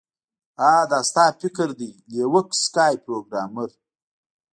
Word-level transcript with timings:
ها 0.59 0.73
دا 0.91 0.99
ستا 1.09 1.25
فکر 1.41 1.69
دی 1.79 1.91
لیوک 2.11 2.49
سکای 2.63 2.95
پروګرامر 3.05 3.69